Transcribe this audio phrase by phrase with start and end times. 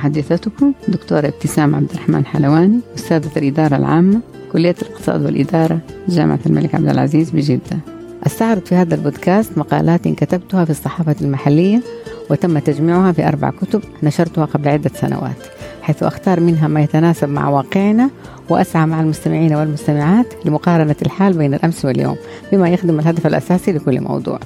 [0.00, 4.20] محدثتكم دكتورة ابتسام عبد الرحمن حلواني أستاذة الإدارة العامة
[4.52, 5.78] كلية الاقتصاد والإدارة
[6.08, 7.78] جامعة الملك عبد العزيز بجدة.
[8.26, 11.82] أستعرض في هذا البودكاست مقالات كتبتها في الصحافة المحلية
[12.30, 15.36] وتم تجميعها في أربع كتب نشرتها قبل عدة سنوات
[15.82, 18.10] حيث أختار منها ما يتناسب مع واقعنا
[18.48, 22.16] وأسعى مع المستمعين والمستمعات لمقارنة الحال بين الأمس واليوم
[22.52, 24.40] بما يخدم الهدف الأساسي لكل موضوع.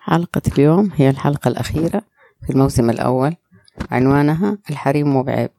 [0.00, 2.02] حلقة اليوم هي الحلقة الأخيرة
[2.46, 3.34] في الموسم الأول.
[3.90, 5.50] عنوانها الحريم مو بعيب.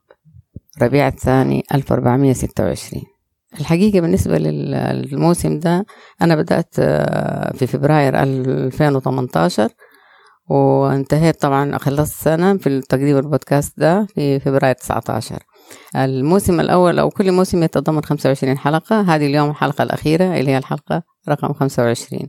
[0.81, 3.03] ربيع الثاني 1426
[3.59, 5.85] الحقيقة بالنسبة للموسم ده
[6.21, 9.70] أنا بدأت آه، في فبراير 2018
[10.49, 15.40] وانتهيت طبعا خلصت سنة في تقديم البودكاست ده في فبراير 19
[15.95, 19.02] الموسم الأول أو كل موسم يتضمن 25 حلقة.
[19.02, 22.27] هذه اليوم الحلقة الأخيرة اللي هي الحلقة رقم 25 آه،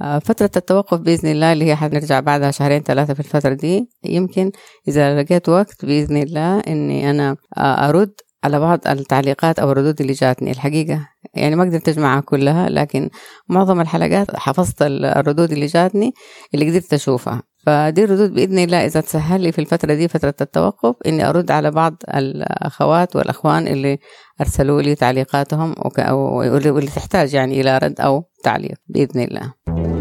[0.00, 4.50] فترة التوقف بإذن الله اللي هي حنرجع بعدها شهرين ثلاثة في الفترة دي يمكن
[4.88, 8.12] إذا لقيت وقت بإذن الله إني أنا آه، أرد
[8.44, 10.50] على بعض التعليقات أو الردود اللي جاتني.
[10.50, 13.10] الحقيقة يعني ما قدرت أجمعها كلها لكن
[13.48, 16.12] معظم الحلقات حفظت الردود اللي جاتني
[16.54, 17.42] اللي قدرت أشوفها.
[17.66, 21.70] فدي الردود بإذن الله إذا تسهل لي في الفترة دي فترة التوقف إني أرد على
[21.70, 23.98] بعض الأخوات والأخوان اللي
[24.40, 25.74] أرسلوا لي تعليقاتهم
[26.10, 29.93] واللي تحتاج يعني إلى رد أو تعليق بإذن الله.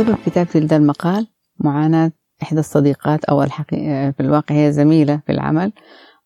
[0.00, 1.26] سبب كتابتي لهذا المقال؟
[1.58, 2.12] معاناة
[2.42, 5.72] إحدى الصديقات أو الحقيقة في الواقع هي زميلة في العمل.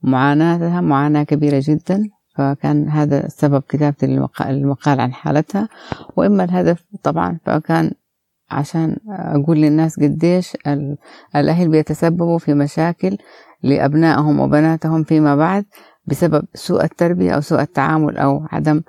[0.02, 4.06] معاناتها معاناة كبيرة جدا فكان هذا سبب كتابتي
[4.40, 5.68] المقال عن حالتها.
[6.16, 7.92] وإما الهدف طبعا فكان
[8.50, 10.56] عشان أقول للناس قديش
[11.36, 13.16] الأهل بيتسببوا في مشاكل
[13.62, 15.64] لأبنائهم وبناتهم فيما بعد
[16.06, 18.82] بسبب سوء التربية أو سوء التعامل أو عدم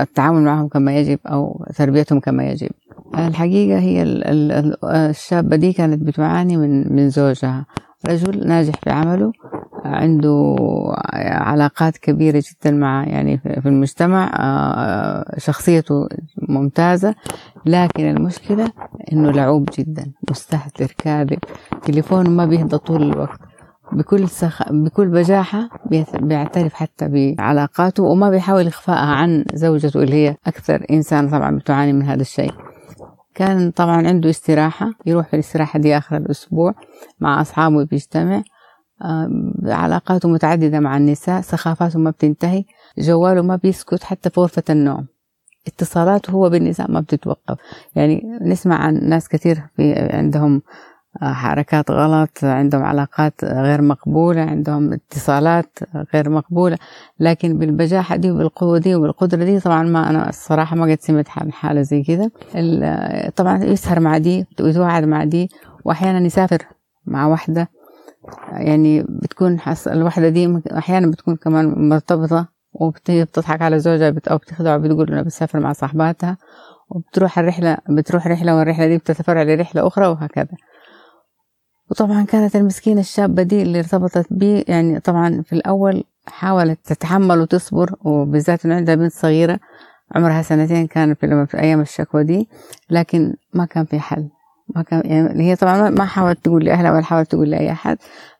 [0.00, 2.70] التعامل معهم كما يجب أو تربيتهم كما يجب.
[3.18, 4.02] الحقيقة هي
[4.84, 7.66] الشابة دي كانت بتعاني من من زوجها.
[8.08, 9.32] رجل ناجح في عمله
[9.84, 10.56] عنده
[11.24, 16.08] علاقات كبيرة جدا مع يعني في المجتمع آه، شخصيته
[16.48, 17.14] ممتازة
[17.66, 18.72] لكن المشكلة
[19.12, 21.38] إنه لعوب جدا مستهتر كاذب
[21.82, 23.40] تليفونه ما بيهدى طول الوقت.
[23.92, 24.72] بكل سخ...
[24.72, 25.68] بكل بجاحة
[26.20, 32.02] بيعترف حتى بعلاقاته وما بيحاول إخفائها عن زوجته اللي هي أكثر إنسان طبعا بتعاني من
[32.02, 32.52] هذا الشيء.
[33.34, 36.74] كان طبعا عنده استراحة يروح في الاستراحة دي آخر الأسبوع
[37.20, 38.42] مع أصحابه بيجتمع.
[39.66, 42.64] علاقاته متعددة مع النساء سخافاته ما بتنتهي
[42.98, 45.06] جواله ما بيسكت حتى في غرفة النوم.
[45.66, 47.58] اتصالاته هو بالنساء ما بتتوقف.
[47.94, 50.62] يعني نسمع عن ناس كثير في عندهم
[51.22, 55.78] حركات غلط عندهم علاقات غير مقبولة عندهم اتصالات
[56.14, 56.78] غير مقبولة.
[57.20, 61.82] لكن بالبجاحة دي وبالقوة دي وبالقدرة دي طبعا ما أنا الصراحة ما قد سمعت حالة
[61.82, 62.30] زي كذا.
[63.36, 65.48] طبعا يسهر مع دي ويتوعد مع دي
[65.84, 66.62] وأحيانا يسافر
[67.06, 67.68] مع واحدة
[68.52, 75.12] يعني بتكون حس الواحدة دي أحيانا بتكون كمان مرتبطة وبتضحك على زوجها أو بتخدع وبتقول
[75.12, 76.36] أنا بتسافر مع صاحباتها
[76.88, 80.48] وبتروح الرحلة بتروح رحلة والرحلة دي بتتفرع لرحلة أخرى وهكذا.
[81.90, 87.94] وطبعا كانت المسكينة الشابة دي اللي ارتبطت بي يعني طبعا في الأول حاولت تتحمل وتصبر
[88.04, 89.60] وبالذات إنه عندها بنت صغيرة
[90.14, 92.48] عمرها سنتين كان في, في أيام الشكوى دي
[92.90, 94.28] لكن ما كان في حل.
[94.76, 97.98] ما كان يعني هي طبعا ما حاولت تقول لأهلها ولا حاولت تقول لأي أحد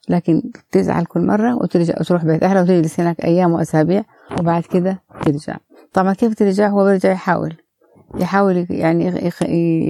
[0.09, 4.05] لكن تزعل كل مرة وترجع وتروح بيت أهلها وتجلس هناك أيام وأسابيع
[4.41, 5.57] وبعد كده ترجع.
[5.93, 7.57] طبعا كيف ترجع؟ هو بيرجع يحاول.
[8.19, 9.31] يحاول يعني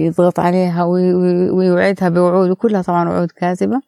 [0.05, 0.83] يضغط عليها
[1.53, 3.81] ويوعدها بوعود وكلها طبعا وعود كاذبة.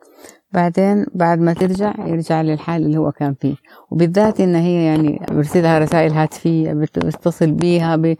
[0.53, 3.55] بعدين بعد ما ترجع يرجع للحال اللي هو كان فيه.
[3.91, 8.15] وبالذات إن هي يعني برسلها رسائل هاتفية بتصل بيها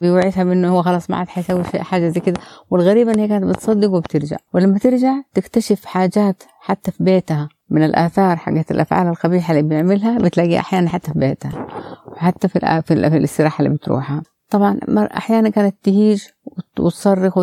[0.00, 2.40] بيوعدها بإنه هو خلاص ما عاد حيسوي حاجة زي كده.
[2.70, 4.36] والغريب إن هي كانت بتصدق وبترجع.
[4.54, 7.48] ولما ترجع تكتشف حاجات حتى في بيتها.
[7.70, 11.66] من الآثار حقت الأفعال القبيحة اللي بيعملها بتلاقيها أحيانا حتى في بيتها.
[12.06, 14.22] وحتى في, في الاستراحة اللي بتروحها.
[14.52, 14.78] طبعا
[15.16, 16.24] أحيانا كانت تهيج
[16.78, 17.38] وتصرخ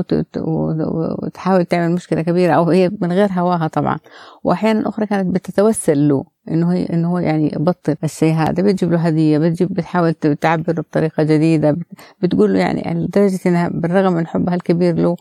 [1.23, 3.97] وتحاول تعمل مشكلة كبيرة أو هي من غير هواها طبعا.
[4.43, 8.99] وأحيانا أخرى كانت بتتوسل له إنه هي إنه هو يعني يبطل الشيء هذا بتجيب له
[8.99, 11.77] هدية بتجيب بتحاول تعبر بطريقة جديدة
[12.21, 15.15] بتقول له يعني لدرجة إنها بالرغم من حبها الكبير له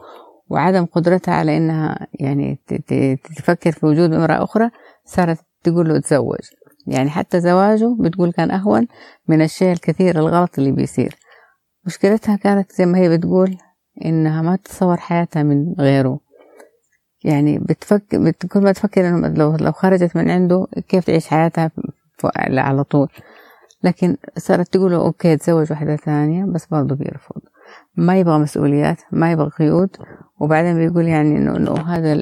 [0.50, 2.58] وعدم قدرتها على إنها يعني
[3.37, 4.70] تفكر في وجود امرأة أخرى
[5.05, 6.38] صارت تقول له تزوج
[6.87, 8.87] يعني حتى زواجه بتقول كان أهون
[9.29, 11.27] من الشيء الكثير الغلط اللي بيصير.
[11.88, 13.56] مشكلتها كانت زي ما هي بتقول
[14.05, 16.20] إنها ما تتصور حياتها من غيره.
[17.25, 21.70] يعني بتفكر كل ما تفكر إنه لو لو خرجت من عنده كيف تعيش حياتها
[22.35, 23.08] على طول.
[23.85, 27.40] لكن صارت تقول أوكي تزوج واحدة ثانية بس برضه بيرفض.
[27.96, 29.96] ما يبغى مسؤوليات ما يبغى قيود.
[30.41, 32.12] وبعدين بيقول يعني انه إنه هذا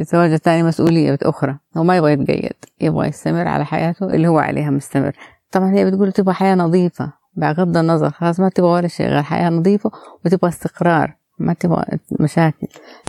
[0.00, 1.58] الزواج الثاني مسؤولية أخرى.
[1.76, 5.12] هو ما يبغى يتقيد يبغى يستمر على حياته اللي هو عليها مستمر.
[5.52, 7.19] طبعا هي بتقول تبغى حياة نظيفة.
[7.36, 9.90] بغض النظر خلاص ما تبغى ولا شيء غير حياة نظيفة
[10.24, 11.84] وتبغى استقرار ما تبغى
[12.20, 12.66] مشاكل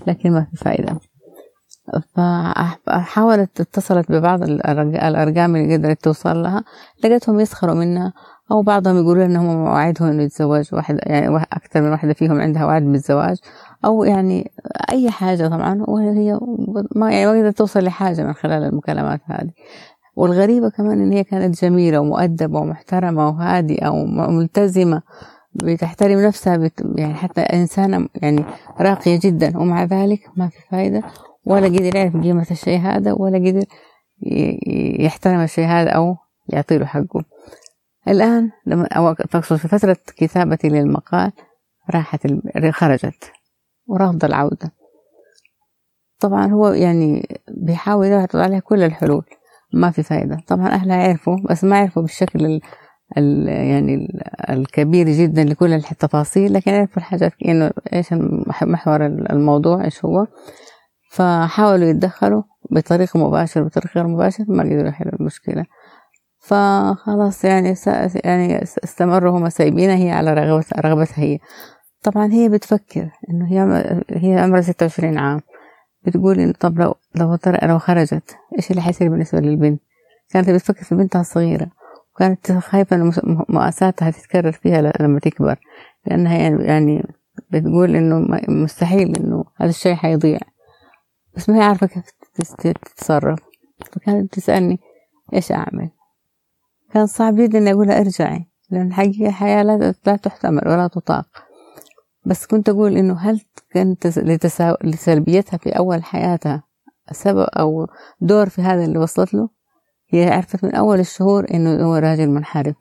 [0.07, 0.99] لكن ما في فايدة.
[2.15, 6.63] فحاولت اتصلت ببعض الأرقام اللي قدرت توصل لها
[7.03, 8.13] لقيتهم يسخروا منها
[8.51, 12.81] أو بعضهم يقولوا إنهم وعدهم إنه يتزوج واحد يعني أكثر من واحدة فيهم عندها وعد
[12.81, 13.37] بالزواج
[13.85, 14.51] أو يعني
[14.91, 16.39] أي حاجة طبعا وهي
[16.95, 19.51] ما يعني ما قدرت توصل لحاجة من خلال المكالمات هذه.
[20.15, 25.01] والغريبة كمان إن هي كانت جميلة ومؤدبة ومحترمة وهادئة وملتزمة
[25.53, 28.45] بتحترم نفسها بت يعني حتى إنسانة يعني
[28.79, 31.03] راقية جدا ومع ذلك ما في فايدة
[31.45, 33.65] ولا قدر يعرف قيمة الشيء هذا ولا قدر
[34.99, 36.17] يحترم الشيء هذا أو
[36.49, 37.23] يعطيله حقه.
[38.07, 41.31] الآن لما أو تقصد في فترة كتابتي للمقال
[41.93, 42.27] راحت
[42.71, 43.31] خرجت
[43.87, 44.71] ورافضة العودة.
[46.19, 49.25] طبعا هو يعني بيحاول يعرض عليها كل الحلول.
[49.73, 50.37] ما في فايدة.
[50.47, 52.61] طبعا أهلها عرفوا بس ما عرفوا بالشكل ال
[53.17, 58.13] ال يعني ال الكبير جدا لكل التفاصيل لكن عرفوا الحاجات إنه إيش
[58.61, 60.27] محور الموضوع إيش هو.
[61.11, 65.65] فحاولوا يتدخلوا بطريقة مباشرة بطريقة غير مباشرة ما قدروا يحلوا المشكلة.
[66.39, 67.75] فخلاص يعني
[68.23, 71.39] يعني استمروا هم سايبينها هي على رغبتها رغبتها هي.
[72.03, 75.41] طبعا هي بتفكر إنه هي هي عمرها ستة وعشرين عام.
[76.05, 79.81] بتقول إنه طب لو لو لو خرجت إيش اللي حيصير بالنسبة للبنت؟
[80.29, 81.71] كانت بتفكر في بنتها الصغيرة
[82.15, 83.13] وكانت خايفة إنه
[83.49, 85.59] مؤاساتها تتكرر فيها لما تكبر
[86.05, 87.03] لأنها يعني يعني
[87.51, 90.39] بتقول إنه مستحيل إنه هذا الشيء حيضيع.
[91.35, 92.05] بس ما هي عارفة كيف
[92.57, 93.39] تتصرف.
[93.91, 94.79] فكانت تسألني
[95.33, 95.89] إيش أعمل؟
[96.93, 101.27] كان صعب جدا إني أقولها أرجعي لأن الحقيقة الحياة لا, لا تحتمل ولا تطاق.
[102.25, 103.41] بس كنت أقول إنه هل
[103.71, 104.07] كانت
[104.83, 106.63] لسلبيتها في أول حياتها
[107.11, 107.87] سبب أو
[108.21, 109.49] دور في هذا اللي وصلت له
[110.09, 112.75] هي عرفت من أول الشهور إنه هو راجل منحرف.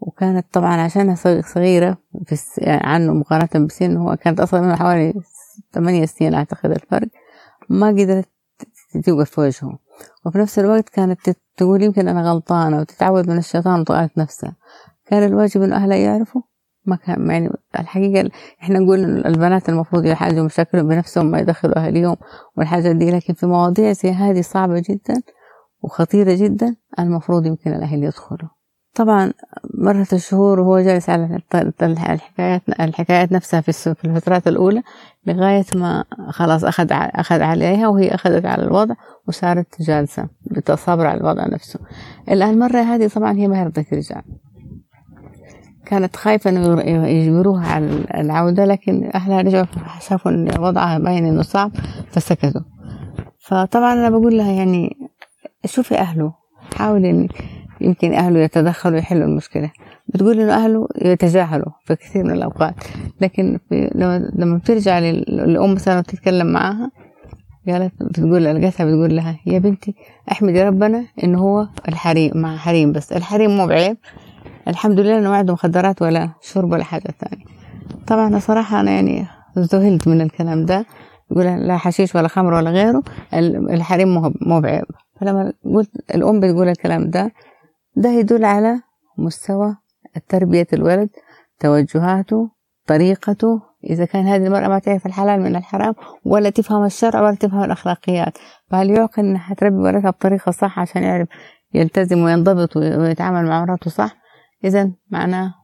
[0.00, 5.14] وكانت طبعا عشانها صغيرة في يعني عنه مقارنة بسنه هو كانت أصلا من حوالي
[5.72, 7.08] ثمانية سنين أعتقد الفرق.
[7.68, 8.28] ما قدرت
[9.04, 9.78] توقف في وجهه.
[10.26, 14.56] وفي نفس الوقت كانت تقول يمكن أنا غلطانة وتتعود من الشيطان وطلعت نفسها.
[15.06, 16.42] كان الواجب إنه أهلها يعرفوا
[16.90, 18.30] ما كان يعني الحقيقة
[18.62, 22.16] إحنا نقول إن البنات المفروض يحاجوا مشاكلهم بنفسهم ما يدخلوا أهليهم
[22.56, 25.22] والحاجات دي لكن في مواضيع زي هذه صعبة جدا
[25.82, 28.48] وخطيرة جدا المفروض يمكن الأهل يدخلوا.
[28.94, 29.32] طبعا
[29.74, 31.40] مرت الشهور وهو جالس على
[31.82, 34.82] الحكايات الحكايات نفسها في الفترات الأولى
[35.26, 38.94] لغاية ما خلاص أخذ أخذ عليها وهي أخذت على الوضع
[39.28, 41.80] وصارت جالسة بتصبر على الوضع نفسه.
[42.28, 44.22] الآن المرة هذه طبعا هي ما رضت ترجع.
[45.86, 49.66] كانت خايفة إنه يجبروها على العودة لكن أهلها رجعوا
[50.00, 51.72] شافوا إن وضعها باين إنه صعب
[52.10, 52.60] فسكتوا.
[53.38, 54.96] فطبعا أنا بقول لها يعني
[55.64, 56.32] شوفي أهله
[56.76, 57.28] حاولي
[57.80, 59.70] يمكن أهله يتدخلوا يحلوا المشكلة.
[60.08, 62.74] بتقول إنه أهله يتجاهلوا في كثير من الأوقات
[63.20, 63.58] لكن
[64.34, 66.90] لما بترجع للأم مثلا تتكلم معاها
[67.68, 69.94] قالت بتقول لقيتها بتقول لها يا بنتي
[70.32, 73.96] أحمدي ربنا إنه هو الحريم مع حريم بس الحريم مو بعيب.
[74.68, 77.44] الحمد لله إنه ما عنده مخدرات ولا شرب ولا حاجة ثانية.
[78.06, 79.26] طبعا صراحة أنا يعني
[79.58, 80.86] ذهلت من الكلام ده.
[81.30, 83.02] يقول لا حشيش ولا خمر ولا غيره.
[83.70, 84.84] الحريم مو بعيب.
[85.20, 87.32] فلما قلت الأم بتقول الكلام ده
[87.96, 88.80] ده يدل على
[89.18, 89.76] مستوى
[90.28, 91.08] تربية الولد
[91.60, 92.50] توجهاته
[92.86, 93.62] طريقته.
[93.90, 98.38] إذا كان هذه المرأة ما تعرف الحلال من الحرام ولا تفهم الشرع ولا تفهم الأخلاقيات.
[98.70, 101.28] فهل يعقل أنها تربي ولدها بطريقة صح عشان يعرف
[101.74, 104.19] يلتزم وينضبط ويتعامل مع مراته صح؟
[104.64, 105.54] إذا معناه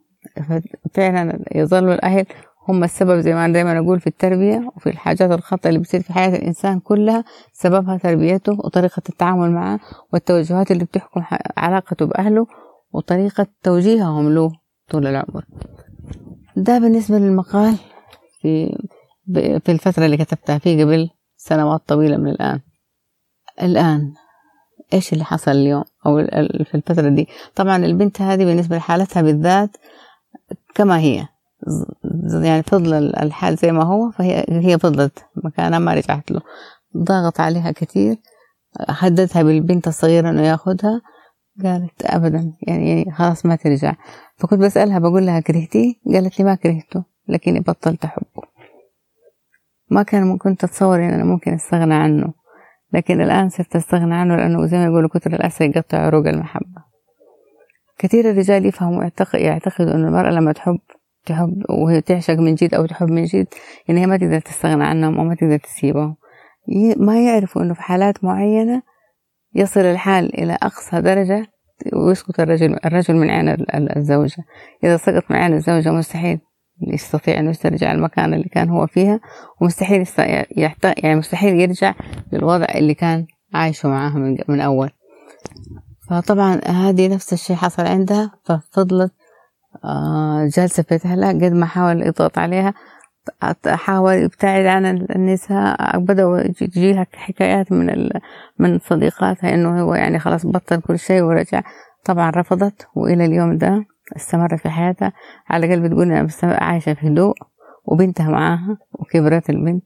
[0.95, 2.26] فعلا يظل الأهل
[2.69, 6.12] هم السبب زي ما أنا دايما أقول في التربية وفي الحاجات الخطأ اللي بتصير في
[6.12, 9.81] حياة الإنسان كلها سببها تربيته وطريقة التعامل معه
[10.12, 11.23] والتوجهات اللي بتحكم
[11.57, 12.47] علاقته بأهله
[12.93, 14.53] وطريقة توجيههم له
[14.91, 15.45] طول العمر.
[16.57, 17.75] ده بالنسبة للمقال
[18.41, 18.79] في
[19.35, 22.61] في الفترة اللي كتبتها فيه قبل سنوات طويلة من الآن.
[23.62, 24.12] الآن
[24.95, 26.16] إيش اللي حصل اليوم أو
[26.64, 29.76] في الفترة دي؟ طبعا البنت هذه بالنسبة لحالتها بالذات
[30.75, 31.26] كما هي
[32.43, 36.40] يعني فضل الحال زي ما هو فهي هي فضلت مكانها ما رجعت له.
[36.97, 38.16] ضاغط عليها كثير
[38.88, 41.00] هددها بالبنت الصغيرة إنه ياخدها
[41.64, 43.95] قالت ابدا يعني, يعني خلاص ما ترجع.
[44.37, 48.43] فكنت بسألها بقول لها كرهتيه قالت لي ما كرهته لكني بطلت أحبه.
[49.90, 52.35] ما كان ممكن تتصور إن أنا ممكن أستغنى عنه.
[52.97, 56.87] لكن الآن صرت أستغنى عنه لأنه زي ما يقولوا كتر الأسى يقطع عروق المحبة.
[57.99, 60.79] كثير الرجال يفهموا يعتقد يعتقدوا أن المرأة لما تحب
[61.26, 63.47] تحب وهي تعشق من جد أو تحب من جد
[63.91, 66.17] إن هي ما تقدر تستغنى عنهم أو ما تقدر تسيبهم.
[66.97, 68.83] ما يعرفوا إنه في حالات معينة
[69.55, 71.47] يصل الحال إلى أقصى درجة
[71.93, 73.57] ويسقط الرجل الرجل من عين
[73.97, 74.45] الزوجة.
[74.85, 76.38] إذا سقط من عين الزوجة مستحيل.
[76.83, 79.21] يستطيع أن يسترجع المكان اللي كان هو فيها
[79.61, 80.06] ومستحيل
[80.56, 80.85] يحت...
[80.85, 81.95] يعني مستحيل يرجع
[82.33, 84.90] للوضع اللي كان عايشه معاها من, من أول.
[86.11, 89.12] فطبعا هذه نفس الشيء حصل عندها ففضلت
[89.85, 92.75] آه، جالسة في بيتها قد ما حاول يضغط عليها.
[93.66, 98.11] حاول يبتعد عن النساء بدأوا تجيها حكايات من
[98.59, 101.62] من صديقاتها إنه هو يعني خلاص بطل كل شيء ورجع.
[102.04, 103.87] طبعا رفضت وإلى اليوم ده
[104.17, 105.13] استمرت في حياتها.
[105.49, 107.35] على الأقل بتقول أنا عايشة في هدوء
[107.85, 109.85] وبنتها معاها وكبرت البنت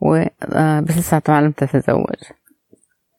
[0.00, 2.04] وبس لسه طبعا لم تتزوج.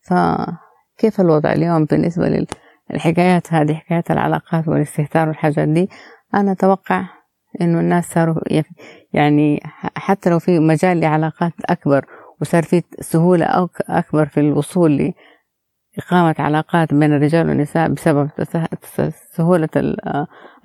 [0.02, 2.46] فكيف الوضع اليوم بالنسبة
[2.90, 5.88] للحكايات هذه حكايات العلاقات والاستهتار والحاجات دي؟
[6.34, 7.04] أنا أتوقع
[7.60, 8.40] إنه الناس صاروا
[9.12, 9.60] يعني
[9.96, 12.04] حتى لو في مجال لعلاقات أكبر
[12.40, 15.12] وصار في سهولة أكبر في الوصول
[15.96, 18.30] لإقامة علاقات بين الرجال والنساء بسبب
[19.36, 19.68] سهولة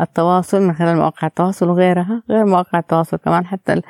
[0.01, 3.81] التواصل من خلال مواقع التواصل وغيرها غير مواقع التواصل كمان حتى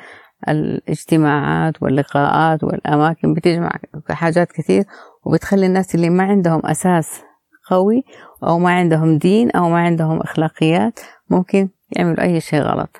[0.48, 3.70] الاجتماعات واللقاءات والأماكن بتجمع
[4.10, 4.84] حاجات كثير
[5.24, 7.22] وبتخلي الناس اللي ما عندهم أساس
[7.70, 8.04] قوي
[8.42, 12.96] أو ما عندهم دين أو ما عندهم أخلاقيات ممكن يعملوا أي شيء غلط.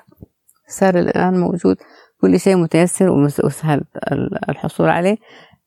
[0.67, 1.77] صار الآن موجود
[2.21, 3.09] كل شيء متيسر
[3.43, 3.81] وسهل
[4.49, 5.17] الحصول عليه.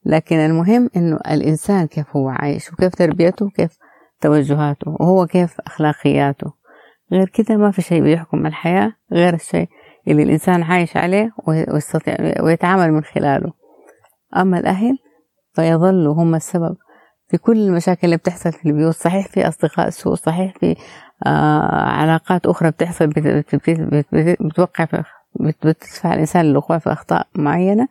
[0.04, 3.76] لكن المهم إنه الإنسان كيف هو عايش وكيف تربيته وكيف
[4.20, 6.52] توجهاته وهو كيف أخلاقياته.
[7.12, 9.68] غير كده ما في شيء بيحكم الحياة غير الشيء
[10.08, 13.52] اللي الإنسان عايش عليه ويستطيع ويتعامل من خلاله.
[14.36, 14.98] أما الأهل
[15.54, 16.76] فيظلوا هم السبب
[17.28, 18.94] في كل المشاكل اللي بتحصل في البيوت.
[18.94, 20.76] صحيح في أصدقاء سوء صحيح في
[21.26, 23.06] آه علاقات أخرى بتحصل
[24.40, 24.86] بتوقع
[25.40, 27.88] بتدفع الإنسان للوقوع في أخطاء معينة.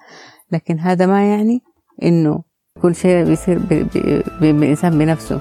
[0.52, 1.62] لكن هذا ما يعني
[2.04, 2.42] إنه
[2.82, 3.60] كل شيء بيصير
[4.42, 5.40] بالإنسان بنفسه.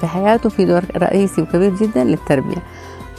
[0.00, 2.62] في حياته في دور رئيسي وكبير جدا للتربية.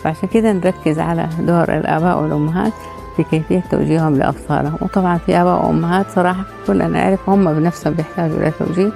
[0.03, 2.73] فعشان كده نركز على دور الآباء والأمهات
[3.17, 4.77] في كيفية توجيههم لأطفالهم.
[4.81, 8.91] وطبعا في آباء وأمهات صراحة كلنا نعرف هم بنفسهم بيحتاجوا إلى توجيه.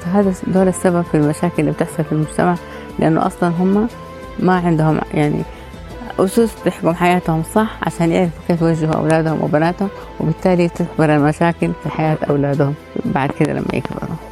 [0.00, 2.54] فهذا دول السبب في المشاكل اللي بتحصل في المجتمع
[2.98, 3.88] لأنه أصلا هم
[4.38, 5.42] ما عندهم يعني
[6.18, 9.88] أسس تحكم حياتهم صح عشان يعرفوا كيف يوجهوا أولادهم وبناتهم
[10.20, 12.74] وبالتالي تكبر المشاكل في حياة أولادهم
[13.04, 14.29] بعد كده لما يكبروا.